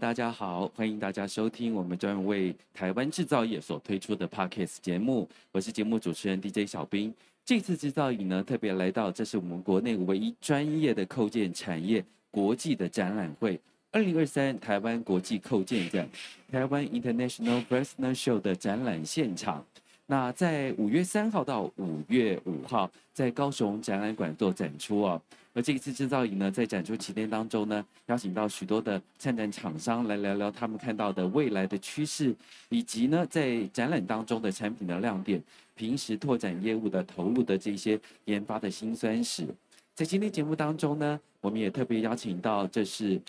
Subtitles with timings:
[0.00, 7.12] 大家好，欢迎大家收听我们专门为台湾制造业所推出的 Podcast 节目，我是节目主持人 DJ 小兵。
[7.44, 13.60] 这次制造影呢，特别来到，这是我们国内唯一专业的扣件产业国际的展览会——
[13.92, 16.08] 二零二三台湾国际扣件展，
[16.50, 19.62] 台湾 International Fastener Show 的展览现场。
[20.10, 25.22] 那在五月三号到五月五号，在高雄展览馆做展出哦。
[25.52, 32.34] 而这一次制造营呢，在展出期间当中呢，邀请到许多的参展厂商来聊聊他们看到的未来的趋势，
[32.70, 35.40] 以及呢，在展览当中的产品的亮点，
[35.76, 39.46] 平时拓展业务的投入的这些研发的辛酸史。
[39.94, 43.20] 在今天节目当中呢，我们也特别邀请到，这是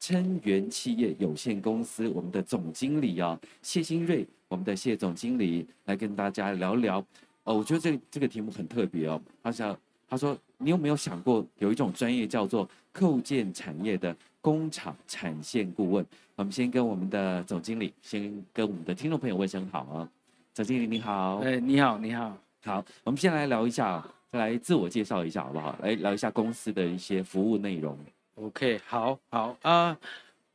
[0.00, 4.26] 琛元企业有限公司我们的总经理啊，谢新瑞。
[4.48, 6.98] 我们的谢总经理来跟大家聊聊
[7.44, 9.20] 哦，我觉得这个这个题目很特别哦。
[9.42, 9.78] 他想
[10.08, 16.04] 他说，你有没有想过有一种专业叫做构建产业的工厂产线顾问？
[16.34, 20.08] 我们先跟我们的总经理，先跟我们的听众朋友问声好啊。
[20.54, 25.78] 总经理你好，哎，你好，你好，好，我们先来聊一下，再来自我介绍一下好不好？
[25.82, 27.96] 来聊一下公司的一些服务内容。
[28.42, 29.96] OK，好，好啊。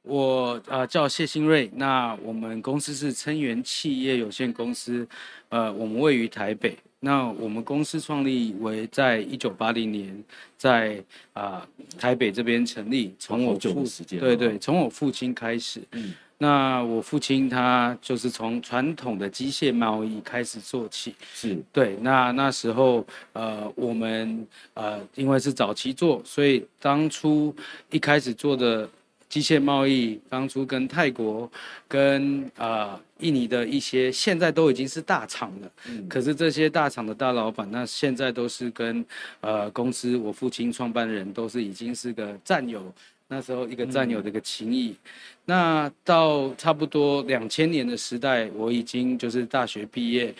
[0.01, 5.07] 我啊、呃、叫谢新瑞，那我们公司是琛源企业有限公司，
[5.49, 6.77] 呃，我们位于台北。
[6.99, 10.23] 那我们公司创立为在一九八零年
[10.57, 13.15] 在，在、呃、啊台北这边成立。
[13.17, 15.81] 从我父对对，从我父亲开始。
[15.91, 16.13] 嗯。
[16.37, 21.15] 那我父亲他就是从传统的机械贸易开始做起。
[21.33, 21.57] 是。
[21.71, 27.55] 对，那那时候呃我们呃因为是早期做，所以当初
[27.89, 28.89] 一开始做的。
[29.27, 31.51] 机械贸易当初跟泰国、
[31.89, 35.71] 跟啊、呃、印尼的一些，现在都已经是大厂了。
[35.89, 36.07] 嗯。
[36.07, 39.03] 可是这些大厂的大老板，那现在都是跟
[39.41, 42.93] 呃公司我父亲创办人都是已经是个战友。
[43.27, 44.89] 那时候一个战友的一个情谊。
[44.89, 44.97] 嗯。
[45.45, 50.33] 那到差不多两千年的时代，我已经就是大学毕业。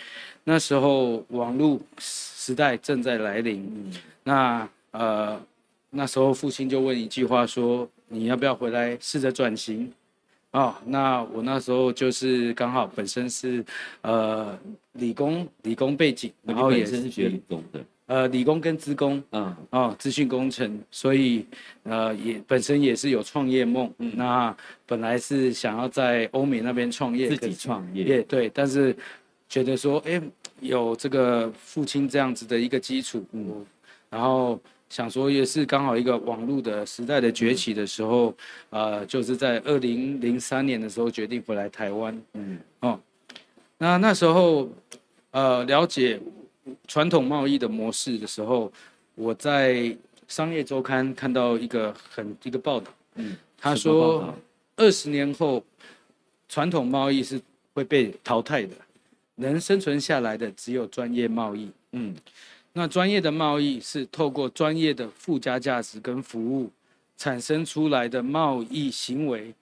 [0.44, 3.62] 那时候网络时代正在来临。
[3.62, 3.94] 嗯。
[4.24, 5.41] 那呃
[5.90, 7.90] 那时候父亲就问一句话说。
[8.07, 9.91] 你要不要回来试着转型？
[10.51, 13.66] 哦，那我那时候就是刚好本身是
[14.01, 14.57] 呃
[14.94, 21.45] 理工理工背景，然后也是学理工的，呃理工跟资工，嗯，哦资讯工程，所以
[21.83, 24.55] 呃也本身也是有创业梦，嗯，那
[24.85, 28.95] 本来是想要在欧美那边创业，自己创业，也对，但是
[29.47, 30.21] 觉得说，哎，
[30.59, 33.65] 有这个父亲这样子的一个基础，嗯，
[34.09, 34.59] 然后。
[34.88, 38.33] 想说也是刚好一个网络的时代的崛起的时候，
[38.69, 42.21] 呃，就是在二零零三年的时候决定回来台湾。
[42.33, 42.99] 嗯，哦，
[43.79, 44.69] 那那时候，
[45.31, 46.19] 呃，了解
[46.87, 48.71] 传统贸易的模式的时候，
[49.15, 49.95] 我在
[50.27, 52.91] 商业周刊看到一个很一个报道。
[53.15, 54.33] 嗯，他说
[54.75, 55.63] 二十年后，
[56.49, 57.41] 传统贸易是
[57.73, 58.75] 会被淘汰的，
[59.35, 61.69] 能生存下来的只有专业贸易。
[61.91, 62.15] 嗯。
[62.77, 66.69] 那专业的贸易是透过专业的附加价值跟服务
[67.15, 69.53] 产生出来的贸易行为，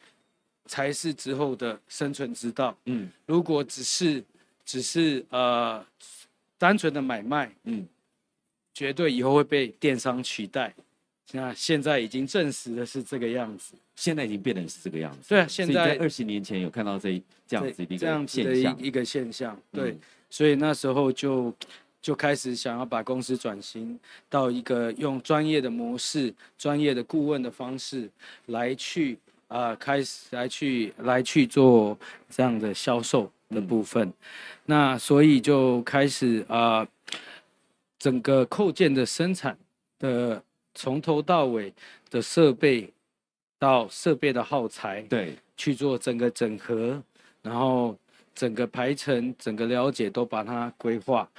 [0.66, 2.76] 才是之后的生存之道。
[2.86, 4.24] 嗯，如果只是
[4.66, 5.86] 只是呃
[6.58, 7.88] 单纯的买卖，嗯，
[8.74, 10.74] 绝对以后会被电商取代。
[11.32, 15.30] 那现在已经证实的是这个样子，现在已经变成是这个样子。
[15.30, 19.60] 对啊，现在二十年前有看到这这样子的一个这样子的一一个现象。
[19.72, 20.00] 对，嗯，
[20.30, 21.54] 所以那时候就。
[22.04, 23.98] 就开始想要把公司转型
[24.30, 28.10] 到一个用专业的模式、专业的顾问的方式
[28.48, 31.98] 来去啊、呃，开始来去来去做
[32.30, 34.08] 这样的销售的部分。
[34.08, 34.14] 嗯、
[34.66, 36.88] 那所以就开始啊、呃，
[38.00, 39.58] 整个扣件的生产
[40.00, 40.42] 的
[40.74, 41.74] 从头到尾
[42.10, 42.92] 的设备
[43.60, 47.02] 到设备的耗材，对，去做整个整合，
[47.42, 47.98] 然后
[48.36, 51.30] 整个排程、整个了解都把它规划。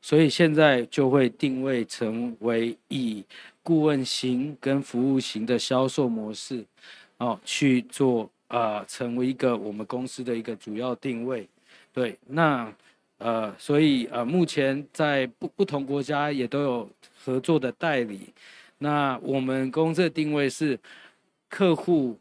[0.00, 3.24] 所以现在就会定位成为以
[3.62, 6.62] 顾问型跟服务型的销售模式，
[7.16, 11.48] 哦，去做啊、呃，成为一个我们公司的一个主要定位。
[11.94, 12.70] 对，那
[13.18, 16.90] 呃，所以呃，目前在不不同国家也都有
[17.24, 18.34] 合作的代理。
[18.78, 20.78] 那我们公司的定位是，
[21.48, 22.18] 客户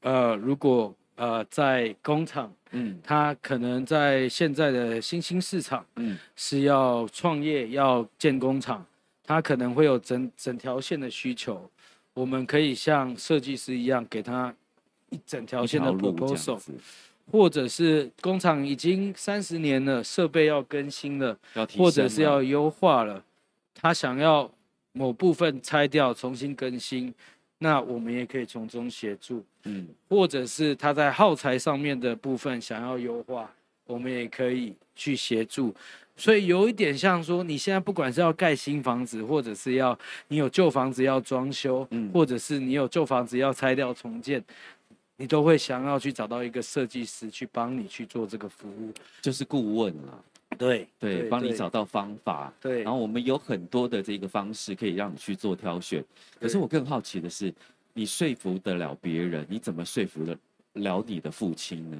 [0.00, 8.84] 呃，如果呃在工厂嗯，他可能在现在的新兴市场，嗯，是要创业要建工厂，
[9.22, 11.70] 他可能会有整整条线的需求，
[12.12, 14.52] 我们可以像设计师一样给他
[15.10, 16.60] 一整条线的 proposal，
[17.30, 23.22] 或者是工厂已经三十年了，设备要更新了，了或者是要优化了，
[23.74, 24.50] 他想要
[24.92, 27.12] 某部分拆掉重新更新。
[27.60, 33.50] 那我们也可以从中协助，嗯，或者是他在耗材上面的部分想要优化，
[33.84, 35.74] 我们也可以去协助。
[36.16, 39.98] 所以有一点像说，你现在不管是要盖新房子，或者是要
[40.28, 44.40] 你有旧房子要装修，嗯，或者是你有旧房子要拆掉重建，
[45.18, 50.24] 你都会想要去找到一个设计师去帮你去做这个服务，就是顾问啊。
[50.56, 52.52] 对对，帮你找到方法。
[52.60, 56.02] 对，然后我们有很多的这个方式可以让你去做挑选。
[56.40, 57.52] 可是我更好奇的是，
[57.92, 60.36] 你说服得了别人，你怎么说服得
[60.72, 61.98] 了你的父亲呢？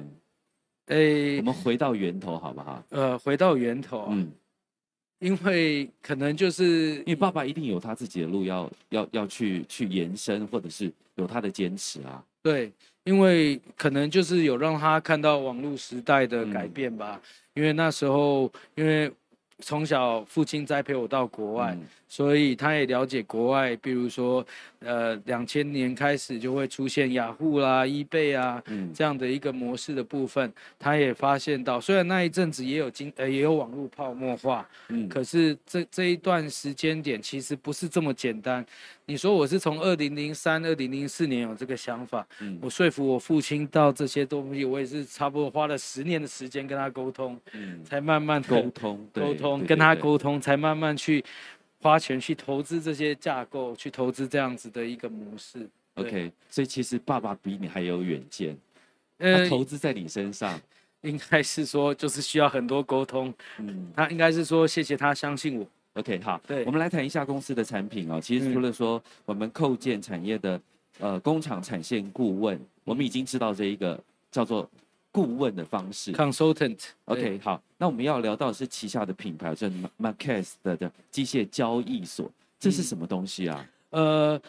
[0.87, 2.83] 诶，我们回到源头好不好？
[2.89, 4.07] 呃，回到源头。
[4.09, 4.31] 嗯，
[5.19, 12.23] 因为可能就是因为爸爸一定有他自己的路要要要去去延伸，或者是有他的坚持啊。
[12.41, 12.71] 对，
[13.03, 17.19] 因为可能就是有让他看到网络时代的改变吧。
[17.23, 19.11] 嗯因为那时候，因为
[19.57, 24.45] 从小父亲栽培我到国外，嗯、所以他也了解国外，比如说，
[24.79, 38.65] 呃，两千年开始就会出现雅虎啦、eBay 啊、嗯、这样的一个模式的部分，他也发现到，虽然那一阵子也有经呃也有网络泡沫化，嗯，可是这这一段时间点其实不是这么简单。
[39.05, 51.23] 你说我是从二零零三、二零零四年有这个想法，嗯，我说服我父亲到这些东西，我也是差不多花了十年的时间跟他沟通，嗯，才慢慢沟通沟通，跟他沟通，才慢慢去
[51.81, 55.67] 花钱去投资这些架构，去投资这样子的一个模式。
[55.95, 58.57] OK，所以其实爸爸比你还有远见，
[59.17, 60.53] 他投资在你身上，
[61.01, 65.67] 呃，应该是说就是需要很多沟通，嗯，他应该是说谢谢他相信我。
[65.95, 68.21] OK，好，对，我们来谈一下公司的产品哦。
[68.21, 70.61] 其实除了说我们扣件产业的
[70.99, 74.01] 呃工厂产线顾问，我们已经知道这一个
[74.31, 74.69] 叫做
[75.11, 76.79] 顾问的方式，consultant。
[77.05, 79.67] OK，好，那我们要聊到的是旗下的品牌，叫
[79.99, 83.65] Marquez 的的机械交易所，这是什么东西啊？
[83.89, 84.41] 呃，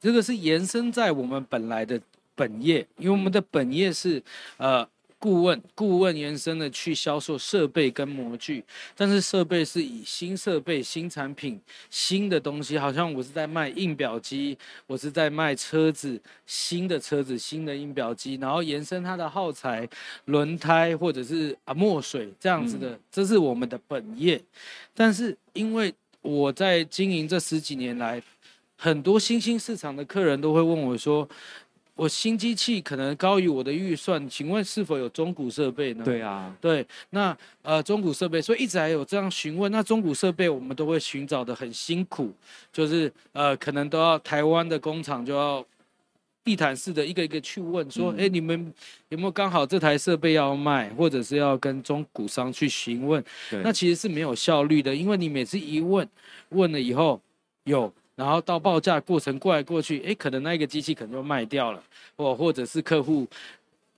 [0.00, 2.00] 这个是延伸在我们本来的
[2.34, 4.22] 本业，因为我们的本业是
[4.56, 4.88] 呃。
[5.20, 8.62] 顾问，顾问延伸的去销售设备跟模具，
[8.94, 11.60] 但是设备是以新设备、新产品、
[11.90, 14.56] 新的东西，好像我是在卖印表机，
[14.86, 19.88] 我是在卖车子，新的车子、新的印表机，然后延伸它的耗材、
[20.26, 24.40] 轮胎或者是啊墨水这样子的，嗯、这是我们的本业。
[24.94, 25.92] 但是因为
[26.22, 28.22] 我在经营这十几年来，
[28.76, 31.28] 很多新兴市场的客人都会问我说。
[31.98, 36.04] 我新机器可能高于我的预算，请问是否有中古设备呢？
[36.04, 39.70] 对啊，对，那呃中古设备，所以一直还有这样询问。
[39.72, 42.32] 那中古设备我们都会寻找的很辛苦，
[42.72, 45.64] 就是呃可能都要台湾的工厂就要
[46.44, 48.72] 地毯式的一个一个去问，说，哎、嗯，你们
[49.08, 53.20] 有没有刚好这台设备要卖，或者是要跟中古商去询问？
[53.50, 56.08] 对那其实是没有效率的，因为你每次一问，
[56.50, 57.20] 问了以后
[57.64, 57.92] 有。
[58.18, 61.80] 然后到报价过程过来过去，哎，可能那一个机器可能就卖掉了，
[62.16, 63.24] 或或者是客户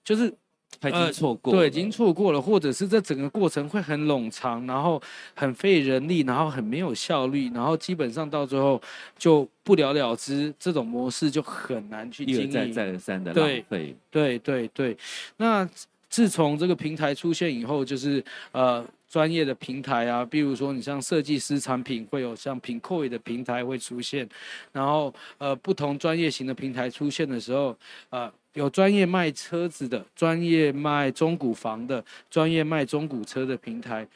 [0.04, 0.30] 就是
[0.78, 5.00] 他已经错过、呃，对，已经错过了，或者是这整个过程会很冗长，然后
[5.34, 8.78] 很费人力，然后很没有效率，然后基本上到最后
[9.18, 12.42] 就不了了之，这种模式就很难去经营。
[12.42, 13.64] 一而再，再而三的浪费。
[13.70, 14.96] 对对对对，
[15.38, 15.66] 那
[16.10, 18.86] 自从这个平台出现以后，就是呃。
[19.10, 24.28] 专业的平台啊，比如说你像设计师产品会有像 Pinoy 的平台会出现，
[24.70, 27.76] 然后呃不同专业型的平台出现的时候，
[28.10, 34.06] 呃有专业卖车子的，专业卖中古房的，专业卖中古车的平台，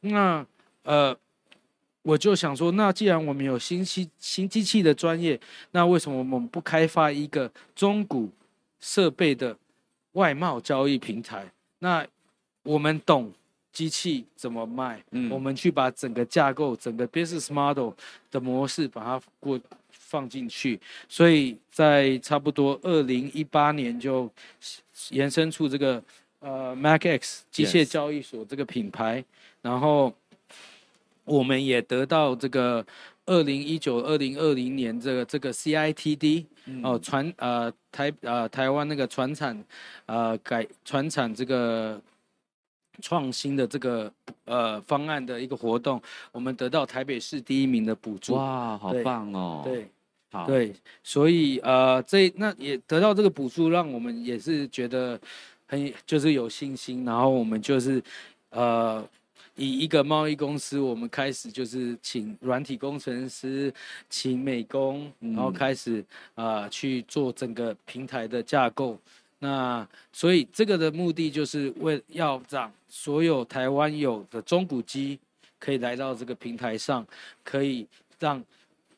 [0.00, 0.44] 那
[0.82, 1.16] 呃
[2.02, 8.30] 我就想说，那既然我们有新机新机器的专业，那为什么我们不开发一个中古
[8.78, 9.56] 设备的
[10.14, 11.48] 外贸交易平台？
[11.78, 12.04] 那
[12.64, 13.32] 我们懂。
[13.74, 15.02] 机器怎么卖？
[15.10, 17.90] 嗯，我们去把整个架构、整个 business model
[18.30, 19.58] 的模式把它过
[19.90, 20.78] 放进去，
[21.08, 24.30] 所以在差不多二零一八年就
[25.10, 26.00] 延伸出这个
[26.38, 29.24] 呃 MarkX 机械交易所这个品牌.
[29.60, 30.14] 然后
[31.24, 32.86] 我们也得到这个
[33.26, 39.64] 二零一九、二零二零年这个这个 CITD、嗯、哦船呃台呃台湾那个船产
[40.06, 42.00] 呃改船产这个。
[43.02, 44.08] 创新的这个
[44.44, 46.00] 呃方案的一个活动，
[46.30, 48.36] 我们得到台北市第一名的补助。
[48.36, 49.62] 哇，好棒哦！
[49.64, 49.88] 对，
[50.30, 55.20] 好，对，所以呃，这那也得到这个补助，让我们也是觉得
[55.66, 58.00] 很就是有信心，然后我们就是
[58.50, 59.04] 呃。
[59.56, 63.72] 以一个贸易公司，我们开始就是请软体工程师，
[64.10, 68.98] 请美工，然后开始啊、呃、去做整个平台的架构。
[69.38, 75.18] 那所以这个的目的就是为要让所有台湾有的中古机
[75.58, 77.06] 可以来到这个平台上，
[77.42, 77.86] 可以
[78.18, 78.42] 让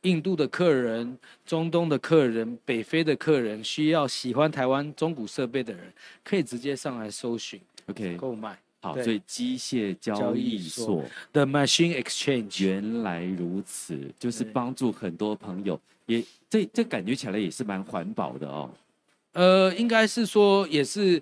[0.03, 8.57] 印度的客人、中东的客人、北非的客人，需要喜欢台湾中古设备的人，可以直接上来搜寻，OK，购买。
[8.83, 11.03] 好，所以机械交易所
[11.33, 18.71] 的 Machine Exchange 原来如此，就是帮助很多朋友，也这这感觉起来也是蛮环保的哦。
[19.33, 21.21] 呃，应该是说也是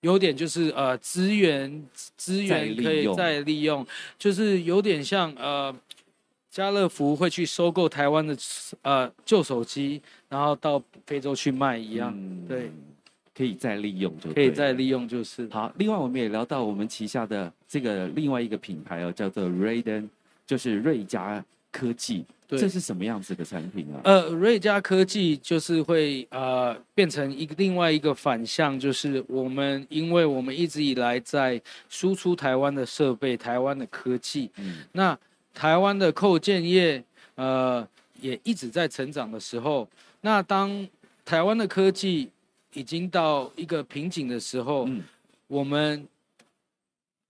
[0.00, 1.86] 有点就是呃资源
[2.16, 3.86] 资源可以再利用，
[4.18, 5.74] 就是有点像呃
[6.50, 8.36] 家乐福会去收购台湾的
[8.82, 12.72] 呃旧手机，然后到非洲去卖一样，嗯、对。
[13.36, 15.70] 可以再利用就可以再利用就是好。
[15.76, 20.08] 另外，我们也聊到我们旗下的这个另外一个品牌哦，叫做 Raiden，
[20.46, 22.24] 就是瑞嘉科技。
[22.48, 24.00] 对，这是什么样子的产品啊？
[24.04, 35.18] 呃，瑞嘉科技就是会呃变成一个另外一个反向，就是我们因为我们一直以来在输出台湾的设备、台湾的科技，嗯，那
[35.52, 37.02] 台湾的扣件业
[37.34, 37.86] 呃
[38.20, 39.88] 也一直在成长的时候，
[40.20, 40.86] 那当
[41.24, 42.30] 台湾的科技
[42.76, 45.02] 已经到一个瓶颈的时候，嗯、
[45.46, 46.06] 我们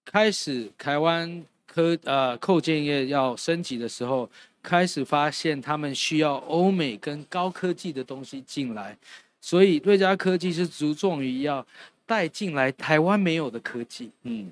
[0.05, 4.29] 开始台湾科呃扣件业要升级的时候，
[4.61, 8.99] 开始发现他们需要欧美跟高科技的东西进来，
[9.41, 11.65] 所以瑞嘉科技是着重于要
[12.05, 14.51] 带进来台湾没有的科技，嗯，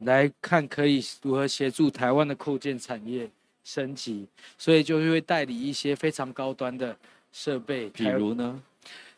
[0.00, 3.26] 来看可以如何协助台湾的扣件产业
[3.64, 4.26] 升级，
[4.58, 6.94] 所以就会代理一些非常高端的
[7.32, 8.60] 设备，比如呢？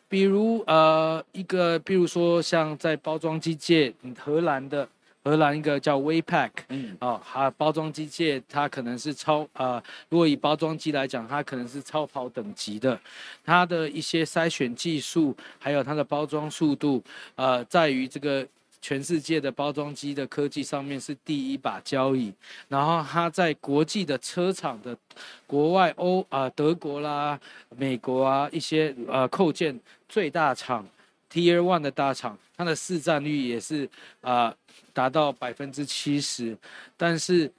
[0.09, 4.89] 比如呃一个，比如说像在包装机界，荷兰的
[5.23, 12.99] 荷兰一个叫 Waypack，嗯，哦，它包装机界它可能是超呃，如果以包装机来讲，它可能是超跑等级的，
[13.45, 17.03] 它的一些筛选技术，还有它的包装速度，
[17.35, 18.45] 呃，在于这个。
[18.81, 22.33] 全世界的包装机的科技上面是第一把交椅，
[22.69, 24.97] 然后它在国际的车厂的
[25.45, 27.37] 国外欧啊、呃、德国啦、
[27.75, 29.77] 美国啊一些呃扣件
[30.09, 30.85] 最大厂
[31.31, 33.85] Tier One 的大厂，它的市占率也是
[34.19, 34.57] 啊、呃、
[34.91, 36.57] 达到百分之七十，
[36.97, 37.49] 但是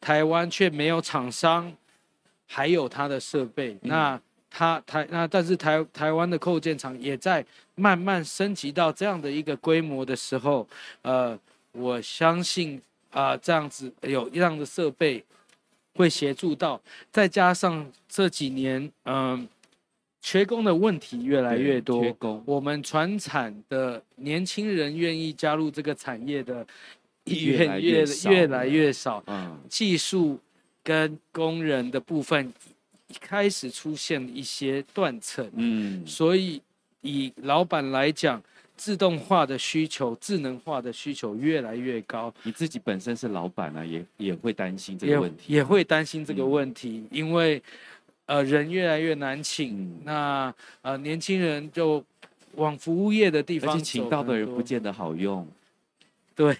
[0.00, 1.74] 台湾却没有厂商，
[2.46, 4.20] 还有它的设备，嗯、那。
[4.50, 10.66] 它台那，但是台台湾的扣件厂也在慢慢升级到这样的一个规模的时候，
[11.02, 11.38] 呃，
[11.72, 12.80] 我相信
[13.10, 15.22] 啊、呃，这样子有这样的设备
[15.96, 16.80] 会协助到，
[17.12, 19.48] 再加上这几年嗯、呃，
[20.30, 26.66] 缺工的问题越来越多，缺工，我们船产的年轻人愿意加入这个产业的
[27.24, 30.38] 意愿越越来越少，嗯，技术
[30.84, 32.52] 跟工人的部分。
[33.18, 36.60] 开始出现一些断层，嗯，所以
[37.00, 38.42] 以老板来讲，
[38.76, 42.30] 自动化的需求、智能化的需求越来越高。
[42.42, 47.62] 你自己本身是老板啊，也也会担心这个问题，也，也会担心这个问题，嗯、因为
[48.28, 52.04] 呃人越来越难请，嗯、那呃年轻人就
[52.54, 55.44] 往服务业的地方，而且请到的人不见得好用，
[56.36, 56.56] 对。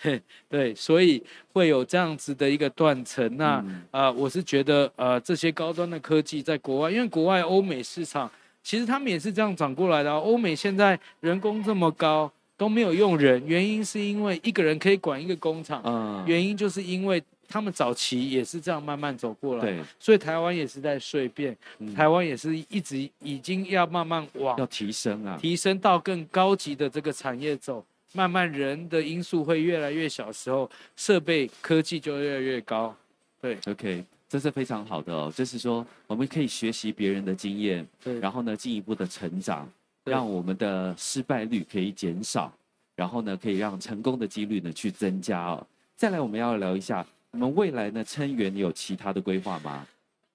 [0.00, 1.20] 对对，所以
[1.52, 3.36] 会有这样子的一个断层。
[3.36, 8.30] 那啊、嗯呃，我是觉得呃，这些高端的科技在国外，因为国外欧美市场
[8.62, 10.12] 其实他们也是这样涨过来的。
[10.14, 15.82] 欧美现在人工这么高都没有用人，原因是因为一个人可以管一个工厂。
[15.84, 19.62] 嗯，原因就是因为他们早期也是这样慢慢走过来。
[19.62, 27.84] 对，所以台湾也是在蜕变，嗯、台湾也是一直已经要慢慢往要提升啊，提升到更高级的这个产业走。
[28.12, 32.96] 慢慢人的因素会越来越小时候，设备科技就越来越高。
[33.38, 35.30] 对，OK，这是非常好的哦。
[35.36, 39.70] 就是说，我们可以学习别人的经验，对，然后呢，进一步的成长，
[40.04, 42.50] 让我们的失败率可以减少，
[42.96, 45.66] 然后呢，可以让成功的几率呢去增加哦。
[45.94, 49.86] 再来，我们要聊一下，我们未来呢，琛元有其他的规划吗？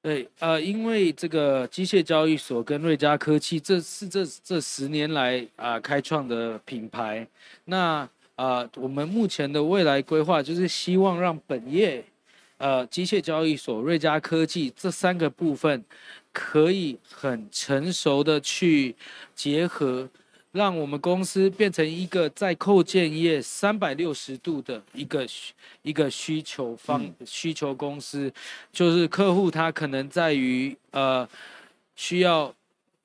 [0.01, 7.25] 对，呃，因为这个机械交易所跟瑞嘉科技，这是这这十年来啊、开创的品牌。
[7.65, 12.03] 那啊、呃，我们目前的未来规划就是希望让本业，
[12.57, 15.83] 呃，机械交易所、瑞嘉科技这三个部分，
[16.31, 18.95] 可以很成熟的去
[19.33, 20.09] 结合。
[20.53, 25.25] 让我们公司变成一个在扣件业三百六十度的一个
[25.81, 28.31] 一个需求方需求公司，
[28.71, 31.27] 就是客户他可能在于呃
[31.95, 32.53] 需要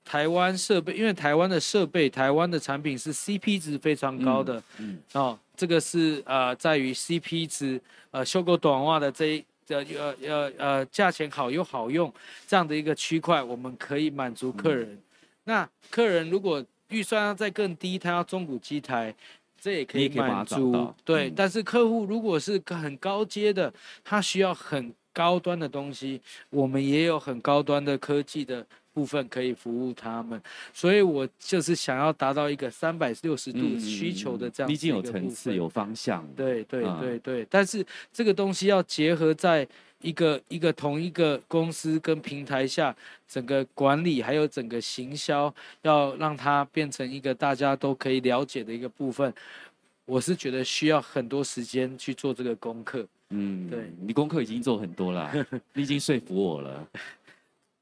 [0.04, 5.20] 台湾设备，因为台湾的设备、台湾的产品是 CP 值非常高的，嗯，嗯。
[5.22, 12.12] 哦，这个是呃在于 CP 值，呃，修狗短袜的这一呃呃呃呃价钱好又好用
[12.46, 14.86] 这样的一个区块，我们可以满足客人。
[14.92, 15.02] 嗯、
[15.44, 19.14] 那客人如果预算要再更低，它要中古机台，
[19.60, 20.94] 这也可以满足。
[21.04, 23.72] 对，嗯、但是客户如果是很高阶的，
[24.04, 30.40] 他需要很高端的东西，我们也有很高端的科技的部分可以服务他们。
[30.72, 34.72] 所以我就是想要达到一个三百六十度需求的这样的。
[34.72, 36.26] 毕竟有层次、有方向。
[36.34, 39.66] 对对对对，嗯、但是这个东西要结合在。
[40.00, 42.94] 一个一个同一个公司跟平台下，
[43.28, 45.52] 整个管理还有整个行销，
[45.82, 49.32] 要让它变成一个大家都可以了解的一个部分，
[50.04, 53.06] 我是觉得需要很多时间去做这个功课。
[53.30, 55.30] 嗯，对，你功课已经做很多了，
[55.74, 56.88] 你已经说服我了。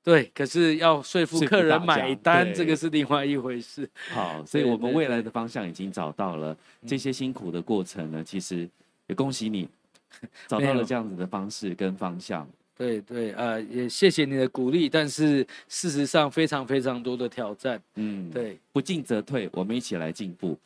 [0.02, 3.88] 对，可是要说服客人买单，这个是另外一回事。
[4.10, 6.56] 好， 所以我们未来的方向已经找到了。
[6.86, 8.68] 这些辛苦的过程呢，其实
[9.08, 9.68] 也恭喜你。
[10.48, 20.58] 找到了这样子的方式跟方向，对对，呃，也谢谢你的鼓励，但是事实上非常非常多的挑战，嗯，对，不进则退，我们一起来进步，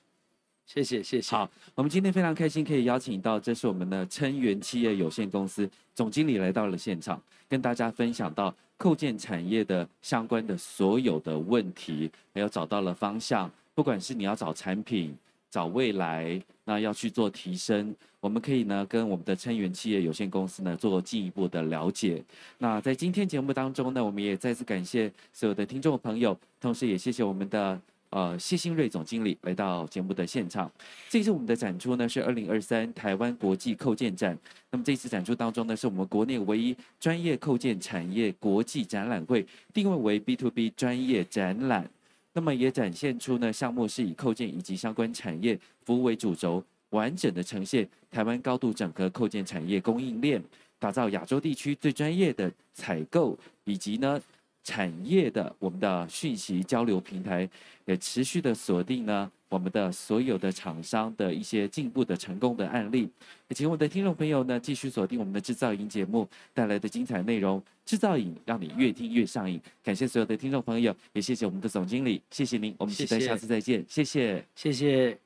[0.66, 1.30] 谢谢谢谢。
[1.30, 15.16] 好，我们今天非常开心可以邀请到，这是我们的琛源企业有限公司总经理来到了现场，跟大家分享到构建产业的相关的所有的问题，还有找到了方向，不管是你要找产品。
[15.52, 16.40] 找未来，
[16.71, 22.23] 那要去做提升，我们可以呢跟我们的琛元企业有限公司呢做进一步的了解。
[22.59, 30.71] 那在今天节目当中呢，我们也再次感谢所有的听众朋友，同时也谢谢我们的呃谢新瑞总经理来到节目的现场。
[31.09, 34.39] 这次我们的展出呢是二零二三台湾国际扣件展，
[34.71, 41.91] 那么这次展出当中呢是我们国内唯一专业扣件产业国际展览会，定位为 B to B 专业展览。
[42.33, 50.43] 那么也展现出呢，项目是以扣件以及相关产业服务为主轴，完整的呈现台湾高度整合扣件产业供应链，
[50.79, 54.21] 打造亚洲地区最专业的采购以及呢
[54.62, 57.49] 产业的我们的讯息交流平台，
[57.85, 59.31] 也持续的锁定呢。
[59.49, 63.11] 我们的所有的厂商的一些进步的成功的案例，
[63.49, 67.61] 也请我们的听众朋友呢继续锁定我们的制造营节目带来的精彩内容。
[67.85, 69.61] 制造营让你越听越上瘾。
[69.83, 72.73] 感谢所有的听众朋友，也谢谢我们的总经理，谢谢您。
[72.79, 74.73] 我们期待下次再见，谢谢，谢谢。
[74.73, 75.20] 谢谢。